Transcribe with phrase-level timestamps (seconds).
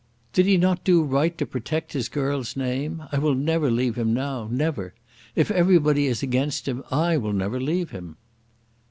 [0.33, 3.03] "Did he not do right to protect his girl's name?
[3.11, 4.95] I will never leave him now; never.
[5.35, 8.17] If everybody is against him, I will never leave him."